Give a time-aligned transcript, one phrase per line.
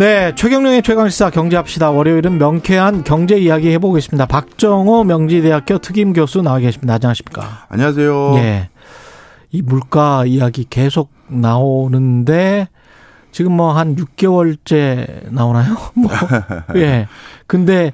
[0.00, 1.90] 네, 최경령의 최강시사 경제합시다.
[1.90, 4.24] 월요일은 명쾌한 경제 이야기 해보겠습니다.
[4.24, 6.94] 박정호 명지대학교 특임 교수 나와 계십니다.
[6.94, 7.66] 안녕하십니까?
[7.68, 8.34] 안녕하세요.
[8.36, 8.70] 예.
[9.52, 12.68] 이 물가 이야기 계속 나오는데
[13.30, 15.76] 지금 뭐 한 6개월째 나오나요?
[15.92, 16.10] 뭐.
[16.76, 17.06] 예.
[17.46, 17.92] 근데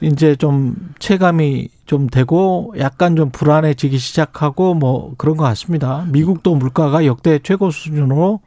[0.00, 6.06] 이제 좀 체감이 좀 되고 약간 좀 불안해지기 시작하고 뭐 그런 것 같습니다.
[6.08, 8.40] 미국도 물가가 역대 최고 수준으로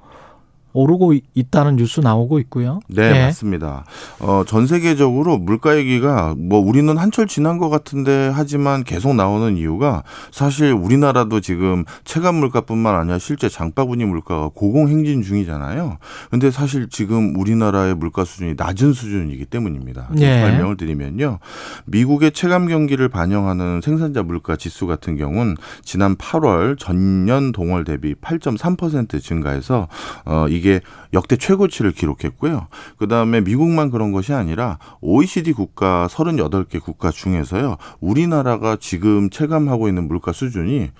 [0.79, 2.79] 오르고 있다는 뉴스 나오고 있고요.
[2.87, 3.25] 네, 네.
[3.25, 3.83] 맞습니다.
[4.19, 10.03] 어, 전 세계적으로 물가 얘기가 뭐 우리는 한철 지난 것 같은데 하지만 계속 나오는 이유가
[10.31, 15.97] 사실 우리나라도 지금 체감 물가뿐만 아니라 실제 장바구니 물가가 고공행진 중이잖아요.
[16.29, 20.09] 근데 사실 지금 우리나라의 물가 수준이 낮은 수준이기 때문입니다.
[20.11, 20.41] 네.
[20.41, 21.39] 설명을 드리면요.
[21.85, 29.21] 미국의 체감 경기를 반영하는 생산자 물가 지수 같은 경우는 지난 8월 전년 동월 대비 8.3%
[29.21, 29.87] 증가해서
[30.25, 30.81] 어, 이 이게
[31.13, 32.67] 역대 최고치를 기록했고요.
[32.97, 37.77] 그다음에 미국만 그런 것이 아니라 OECD 국가 38개 국가 중에서요.
[37.99, 40.91] 우리나라가 지금 체감하고 있는 물가 수준이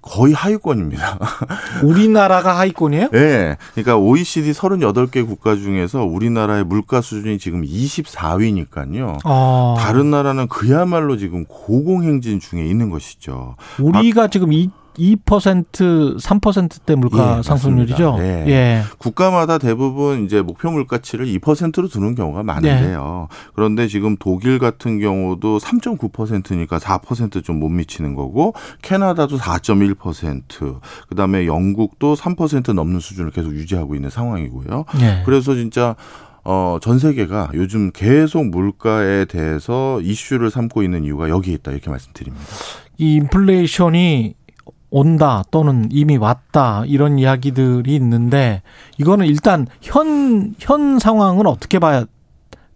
[0.00, 1.18] 거의 하위권입니다.
[1.82, 3.08] 우리나라가 하위권이에요?
[3.10, 3.56] 네.
[3.72, 9.18] 그러니까 OECD 38개 국가 중에서 우리나라의 물가 수준이 지금 24위니까요.
[9.24, 9.74] 아.
[9.78, 13.56] 다른 나라는 그야말로 지금 고공행진 중에 있는 것이죠.
[13.80, 14.28] 우리가 아.
[14.28, 14.52] 지금
[14.98, 18.16] 2% 3%대 물가 예, 상승률이죠.
[18.18, 18.44] 네.
[18.48, 18.82] 예.
[18.98, 23.28] 국가마다 대부분 이제 목표 물가치를 2%로 두는 경우가 많은데요.
[23.30, 23.36] 네.
[23.54, 32.72] 그런데 지금 독일 같은 경우도 3.9%니까 4%좀 못 미치는 거고 캐나다도 4.1%, 그다음에 영국도 3%
[32.74, 34.84] 넘는 수준을 계속 유지하고 있는 상황이고요.
[34.98, 35.22] 네.
[35.24, 35.94] 그래서 진짜
[36.44, 42.44] 어, 전 세계가 요즘 계속 물가에 대해서 이슈를 삼고 있는 이유가 여기에 있다 이렇게 말씀드립니다.
[42.96, 44.34] 이 인플레이션이
[44.90, 48.62] 온다 또는 이미 왔다 이런 이야기들이 있는데
[48.98, 52.04] 이거는 일단 현 현 상황은 어떻게 봐야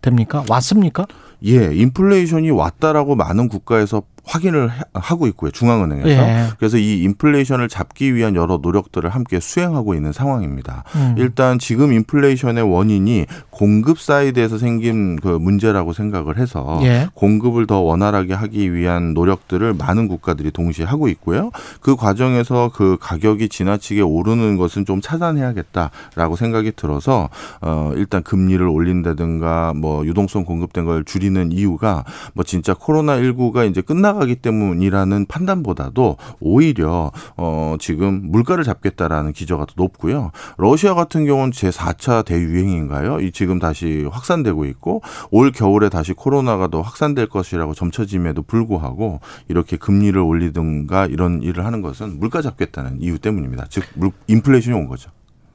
[0.00, 0.44] 됩니까?
[0.48, 1.06] 왔습니까?
[1.44, 5.50] 예, 인플레이션이 왔다라고 많은 국가에서 확인을 하고 있고요.
[5.50, 6.08] 중앙은행에서.
[6.08, 6.46] 예.
[6.58, 10.84] 그래서 이 인플레이션을 잡기 위한 여러 노력들을 함께 수행하고 있는 상황입니다.
[10.94, 11.14] 음.
[11.18, 13.26] 일단 지금 인플레이션의 원인이
[13.62, 17.08] 공급 side에서 생긴 그 문제라고 생각을 해서 예.
[17.14, 21.50] 공급을 더 원활하게 하기 위한 노력들을 많은 국가들이 동시에 하고 있고요.
[21.80, 27.28] 그 과정에서 그 가격이 지나치게 오르는 것은 좀 차단해야겠다라고 생각이 들어서
[27.60, 33.80] 어 일단 금리를 올린다든가 뭐 유동성 공급된 걸 줄이는 이유가 뭐 진짜 코로나 19가 이제
[33.80, 40.30] 끝나 올라가기 때문이라는 판단보다도 오히려 어 지금 물가를 잡겠다라는 기저가 더 높고요.
[40.58, 43.20] 러시아 같은 경우는 제 4차 대유행인가요?
[43.20, 49.76] 이 지금 다시 확산되고 있고 올 겨울에 다시 코로나가 더 확산될 것이라고 점쳐짐에도 불구하고 이렇게
[49.76, 53.66] 금리를 올리든가 이런 일을 하는 것은 물가 잡겠다는 이유 때문입니다.
[53.68, 53.84] 즉
[54.26, 55.10] 인플레이션이 온 거죠.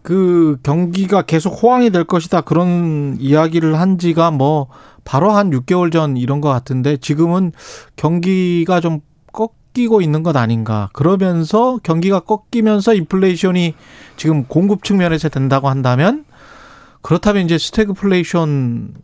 [0.08, 4.68] 그 경기가 계속 호황이 될 것이다 그런 이야기를 한 지가 뭐
[5.04, 7.52] 바로 한 6개월 전 이런 것 같은데 지금은
[7.98, 9.02] 경기가 좀
[9.34, 13.74] 꺾이고 있는 것 아닌가 그러면서 경기가 꺾이면서 인플레이션이
[14.16, 16.24] 지금 공급 측면에서 된다고 한다면
[17.08, 18.96] 그렇다면 이제 스태그플레이션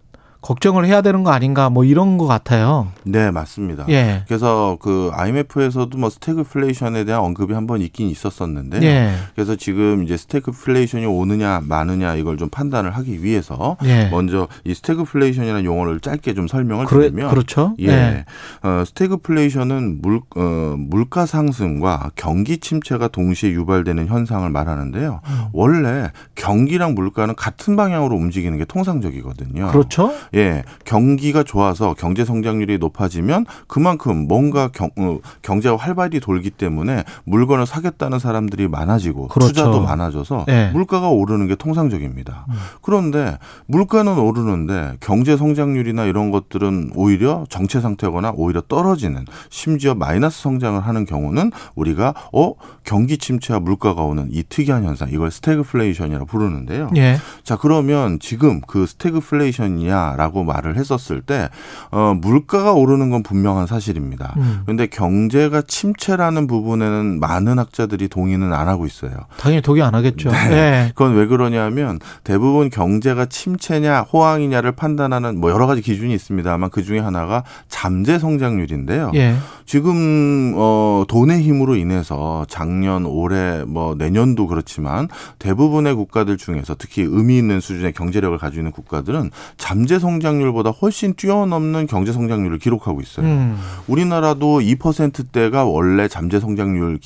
[0.43, 2.89] 걱정을 해야 되는 거 아닌가 뭐 이런 것 같아요.
[3.03, 3.85] 네, 맞습니다.
[3.87, 4.23] 예.
[4.27, 9.13] 그래서 그 IMF에서도 뭐 스태그플레이션에 대한 언급이 한 번 있긴 있었었는데 예.
[9.35, 14.09] 그래서 지금 이제 스태그플레이션이 오느냐 마느냐 이걸 좀 판단을 하기 위해서 예.
[14.11, 17.73] 먼저 이 스태그플레이션이라는 용어를 짧게 좀 설명을 그래, 드리면 그렇죠.
[17.79, 17.87] 예.
[17.87, 18.25] 예.
[18.63, 25.21] 어, 스태그플레이션은 물 어, 물가 상승과 경기 침체가 동시에 유발되는 현상을 말하는데요.
[25.25, 25.45] 음.
[25.53, 29.67] 원래 경기랑 물가는 같은 방향으로 움직이는 게 통상적이거든요.
[29.71, 30.11] 그렇죠.
[30.35, 37.65] 예, 경기가 좋아서 경제 성장률이 높아지면 그만큼 뭔가 경, 어, 경제가 활발히 돌기 때문에 물건을
[37.65, 39.49] 사겠다는 사람들이 많아지고 그렇죠.
[39.49, 40.69] 투자도 많아져서 예.
[40.73, 42.45] 물가가 오르는 게 통상적입니다.
[42.49, 42.53] 음.
[42.81, 50.79] 그런데 물가는 오르는데 경제 성장률이나 이런 것들은 오히려 정체 상태거나 오히려 떨어지는 심지어 마이너스 성장을
[50.79, 52.53] 하는 경우는 우리가 어
[52.83, 56.89] 경기 침체와 물가가 오는 이 특이한 현상 이걸 스태그플레이션이라고 부르는데요.
[56.95, 57.17] 예.
[57.43, 61.49] 자 그러면 지금 그 스태그플레이션이냐 라고 말을 했었을 때,
[61.91, 64.33] 어, 물가가 오르는 건 분명한 사실입니다.
[64.37, 64.61] 음.
[64.63, 69.11] 그런데 경제가 침체라는 부분에는 많은 학자들이 동의는 안 하고 있어요.
[69.37, 70.31] 당연히 동의 안 하겠죠.
[70.31, 70.49] 네.
[70.49, 70.91] 네.
[70.95, 76.99] 그건 왜 그러냐면 대부분 경제가 침체냐 호황이냐를 판단하는 뭐 여러 가지 기준이 있습니다만 그 중에
[76.99, 79.11] 하나가 잠재 성장률인데요.
[79.15, 79.35] 예.
[79.65, 85.09] 지금 어 돈의 힘으로 인해서 작년 올해 뭐 내년도 그렇지만
[85.39, 91.13] 대부분의 국가들 중에서 특히 의미 있는 수준의 경제력을 가지고 있는 국가들은 잠재 성 성장률보다 훨씬
[91.13, 93.25] 뛰어넘는 경제 성장률을 기록하고 있어요.
[93.25, 93.57] 음.
[93.87, 96.99] 우리나라도 2%대가 원래 잠재 성장률의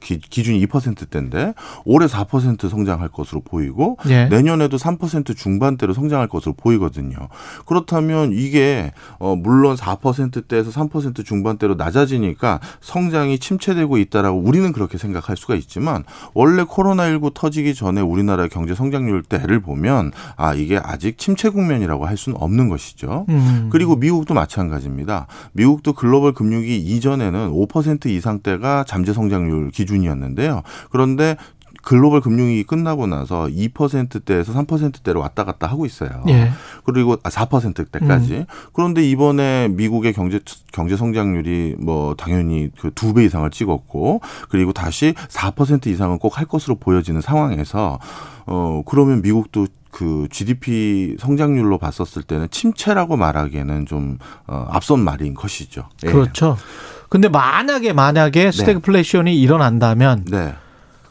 [0.00, 1.54] 기준이 2%대인데
[1.84, 4.26] 올해 4% 성장할 것으로 보이고 예.
[4.26, 7.16] 내년에도 3% 중반대로 성장할 것으로 보이거든요.
[7.66, 15.54] 그렇다면 이게 어 물론 4%대에서 3% 중반대로 낮아지니까 성장이 침체되고 있다라고 우리는 그렇게 생각할 수가
[15.56, 16.04] 있지만
[16.34, 22.16] 원래 코로나19 터지기 전에 우리나라 경제 성장률 때를 보면 아 이게 아직 침체 국면이라고 할
[22.16, 23.26] 수는 없는 것이죠.
[23.28, 23.68] 음.
[23.72, 25.26] 그리고 미국도 마찬가지입니다.
[25.52, 30.62] 미국도 글로벌 금융위 이전에는 5% 이상대가 잠재 성장률 기준이었는데요.
[30.90, 31.36] 그런데
[31.82, 36.24] 글로벌 금융위기 끝나고 나서 2%대에서 3%대로 왔다 갔다 하고 있어요.
[36.28, 36.50] 예.
[36.84, 38.34] 그리고 4%대까지.
[38.34, 38.44] 음.
[38.72, 40.40] 그런데 이번에 미국의 경제
[40.72, 46.44] 경제 성장률이 뭐 당연히 그 두 배 이상을 찍었고 그리고 다시 4% 이상은 꼭 할
[46.46, 47.98] 것으로 보여지는 상황에서
[48.46, 55.88] 어 그러면 미국도 그 GDP 성장률로 봤었을 때는 침체라고 말하기에는 좀 어, 앞선 말인 것이죠.
[56.04, 56.12] 예.
[56.12, 56.58] 그렇죠.
[57.08, 59.36] 근데 만약에 만약에 스태그플레이션이 네.
[59.38, 60.54] 일어난다면 네.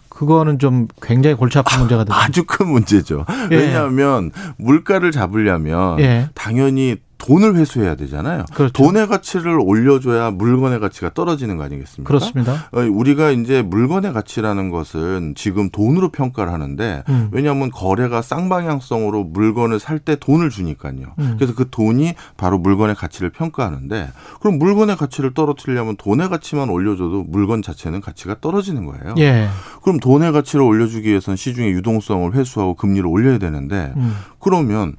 [0.08, 2.16] 그거는 좀 굉장히 골치 아픈 문제가 되죠.
[2.16, 3.26] 아주 큰 문제죠.
[3.50, 3.56] 예.
[3.56, 6.30] 왜냐하면 물가를 잡으려면 예.
[6.36, 8.46] 당연히 돈을 회수해야 되잖아요.
[8.54, 8.72] 그렇죠.
[8.74, 12.08] 돈의 가치를 올려줘야 물건의 가치가 떨어지는 거 아니겠습니까?
[12.08, 12.68] 그렇습니다.
[12.72, 17.30] 어, 우리가 이제 물건의 가치라는 것은 지금 돈으로 평가를 하는데 음.
[17.32, 21.16] 왜냐하면 거래가 쌍방향성으로 물건을 살 때 돈을 주니까요.
[21.18, 21.36] 음.
[21.38, 27.62] 그래서 그 돈이 바로 물건의 가치를 평가하는데 그럼 물건의 가치를 떨어뜨리려면 돈의 가치만 올려줘도 물건
[27.64, 29.16] 자체는 가치가 떨어지는 거예요.
[29.18, 29.48] 예.
[29.82, 34.16] 그럼 돈의 가치를 올려주기 위해서는 시중의 유동성을 회수하고 금리를 올려야 되는데 음.
[34.40, 34.96] 그러면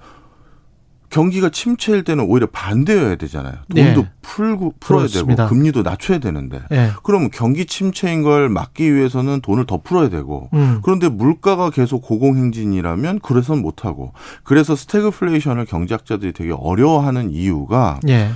[1.16, 3.54] 경기가 침체일 때는 오히려 반대여야 되잖아요.
[3.74, 4.08] 돈도 네.
[4.20, 5.44] 풀고 풀어야 그렇습니다.
[5.44, 6.90] 되고 금리도 낮춰야 되는데 네.
[7.04, 10.80] 그러면 경기 침체인 걸 막기 위해서는 돈을 더 풀어야 되고 음.
[10.84, 18.28] 그런데 물가가 계속 고공행진이라면 그래서는 못하고 그래서 스태그플레이션을 경제학자들이 되게 어려워하는 이유가 네.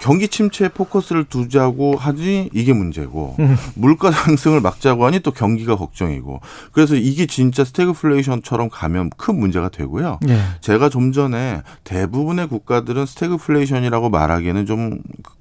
[0.00, 3.56] 경기 침체에 포커스를 두자고 하니 이게 문제고 음.
[3.74, 6.40] 물가 상승을 막자고 하니 또 경기가 걱정이고
[6.72, 10.20] 그래서 이게 진짜 스태그플레이션처럼 가면 큰 문제가 되고요.
[10.22, 10.40] 네.
[10.60, 14.98] 제가 좀 전에 대부분의 국가들은 스태그플레이션이라고 말하기에는 좀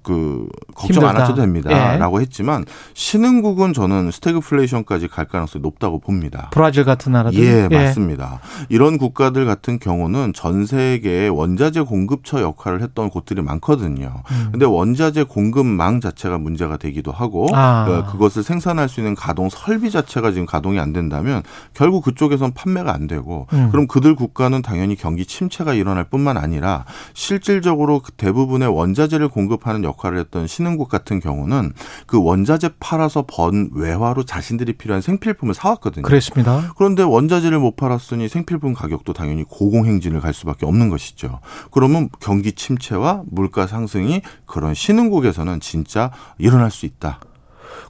[0.07, 1.09] 그 걱정 힘들다.
[1.09, 2.21] 안 하셔도 됩니다라고 네.
[2.21, 2.63] 했지만
[2.93, 6.47] 신흥국은 저는 스태그플레이션까지 갈 가능성이 높다고 봅니다.
[6.51, 7.75] 브라질 같은 나라들 예, 예.
[7.75, 8.39] 맞습니다.
[8.69, 14.23] 이런 국가들 같은 경우는 전 세계에 원자재 공급처 역할을 했던 곳들이 많거든요.
[14.31, 14.49] 음.
[14.51, 17.83] 근데 원자재 공급망 자체가 문제가 되기도 하고 아.
[17.85, 21.43] 그 그것을 생산할 수 있는 가동 설비 자체가 지금 가동이 안 된다면
[21.73, 23.67] 결국 그쪽에선 판매가 안 되고 음.
[23.71, 29.96] 그럼 그들 국가는 당연히 경기 침체가 일어날 뿐만 아니라 실질적으로 그 대부분의 원자재를 공급하는 역
[30.05, 31.73] 할을 했던 신흥국 같은 경우는
[32.05, 36.03] 그 원자재 팔아서 번 외화로 자신들이 필요한 생필품을 사왔거든요.
[36.03, 36.73] 그렇습니다.
[36.77, 41.39] 그런데 원자재를 못 팔았으니 생필품 가격도 당연히 고공행진을 갈 수밖에 없는 것이죠.
[41.71, 47.19] 그러면 경기 침체와 물가 상승이 그런 신흥국에서는 진짜 일어날 수 있다.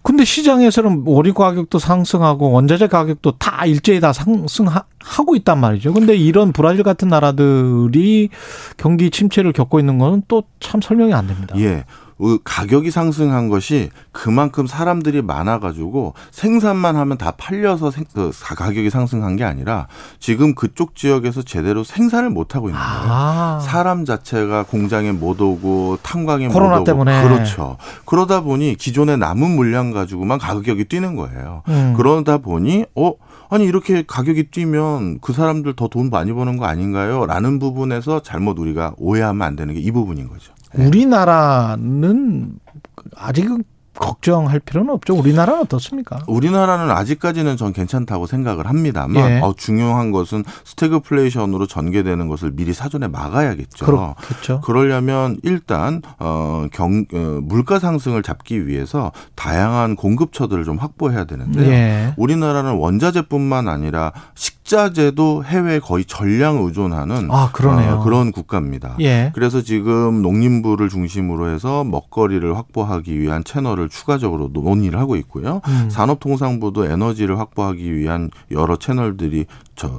[0.04, 5.94] 근데 시장에서는 원유 가격도 상승하고 원자재 가격도 다 일제히 다 상승하고 있단 말이죠.
[5.94, 8.30] 근데 이런 브라질 같은 나라들이
[8.78, 11.56] 경기 침체를 겪고 있는 거는 또 참 설명이 안 됩니다.
[11.60, 11.86] 예.
[12.18, 19.36] 그 가격이 상승한 것이 그만큼 사람들이 많아가지고 생산만 하면 다 팔려서 생, 그 가격이 상승한
[19.36, 19.88] 게 아니라
[20.20, 23.02] 지금 그쪽 지역에서 제대로 생산을 못 하고 있는 거예요.
[23.12, 23.60] 아.
[23.62, 27.24] 사람 자체가 공장에 못 오고 탄광에 못 오고 때문에.
[27.24, 27.78] 그렇죠.
[28.06, 31.64] 그러다 보니 기존에 남은 물량 가지고만 가격이 뛰는 거예요.
[31.70, 31.94] 음.
[31.98, 33.14] 그러다 보니 어
[33.50, 37.26] 아니 이렇게 가격이 뛰면 그 사람들 더 돈 많이 버는 거 아닌가요?
[37.26, 40.52] 라는 부분에서 잘못 우리가 오해하면 안 되는 게 이 부분인 거죠.
[40.76, 42.60] 우리나라는
[43.16, 43.64] 아직은
[44.00, 45.16] 걱정할 필요는 없죠.
[45.16, 46.20] 우리나라는 어떻습니까?
[46.28, 49.40] 우리나라는 아직까지는 전 괜찮다고 생각을 합니다만 예.
[49.42, 53.86] 어, 중요한 것은 스태그플레이션으로 전개되는 것을 미리 사전에 막아야겠죠.
[53.86, 54.62] 그렇겠죠.
[54.62, 61.70] 그러려면 일단 어, 경, 어, 물가 상승을 잡기 위해서 다양한 공급처들을 좀 확보해야 되는데요.
[61.72, 62.14] 예.
[62.18, 68.96] 우리나라는 원자재뿐만 아니라 식자재도 해외에 거의 전량 의존하는 아, 어, 그런 국가입니다.
[69.02, 69.32] 예.
[69.34, 75.62] 그래서 지금 농림부를 중심으로 해서 먹거리를 확보하기 위한 채널을 채널을 추가적으로 논의를 하고 있고요.
[75.68, 75.90] 음.
[75.90, 79.46] 산업통상부도 에너지를 확보하기 위한 여러 채널들이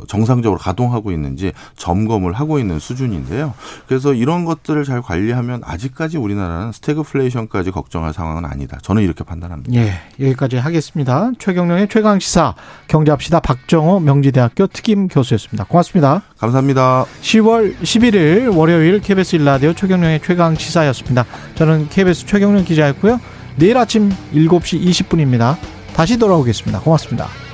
[0.08, 3.54] 정상적으로 가동하고 있는지 점검을 하고 있는 수준인데요.
[3.86, 8.78] 그래서 이런 것들을 잘 관리하면 아직까지 우리나라는 스태그플레이션까지 걱정할 상황은 아니다.
[8.82, 9.72] 저는 이렇게 판단합니다.
[9.74, 11.30] 예, 여기까지 하겠습니다.
[11.38, 12.54] 최경령의 최강 시사
[12.88, 15.64] 경제합시다 박정호 명지대학교 특임 교수였습니다.
[15.64, 16.22] 고맙습니다.
[16.38, 17.04] 감사합니다.
[17.22, 21.24] 10월 11일 월요일 KBS 일라디오 최경령의 최강 시사였습니다.
[21.54, 23.20] 저는 KBS 최경령 기자였고요.
[23.58, 25.56] 내일 아침 7시 20분입니다.
[25.94, 26.80] 다시 돌아오겠습니다.
[26.80, 27.47] 고맙습니다.